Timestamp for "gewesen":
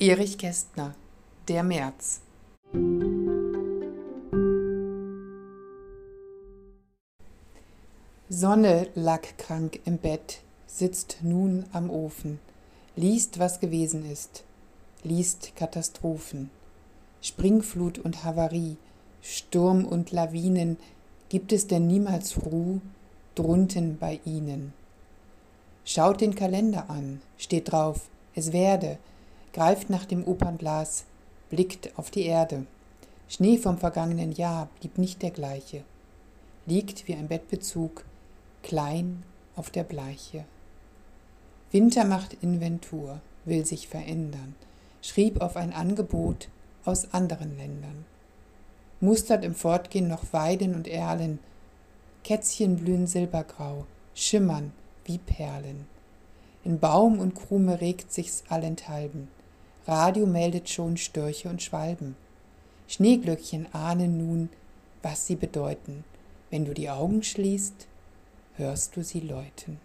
13.60-14.04